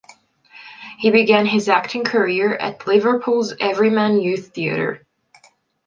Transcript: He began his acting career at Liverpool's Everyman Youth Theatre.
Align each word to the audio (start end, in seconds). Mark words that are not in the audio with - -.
He 0.97 1.11
began 1.11 1.45
his 1.45 1.69
acting 1.69 2.03
career 2.03 2.55
at 2.55 2.87
Liverpool's 2.87 3.53
Everyman 3.59 4.19
Youth 4.19 4.47
Theatre. 4.51 5.05